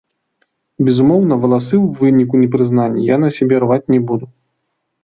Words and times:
Безумоўна, 0.87 1.33
валасы 1.43 1.75
ў 1.85 2.01
выніку 2.01 2.35
непрызнання 2.45 3.07
я 3.13 3.21
на 3.27 3.31
сабе 3.41 3.55
рваць 3.67 3.83
не 3.97 4.03
буду. 4.11 4.25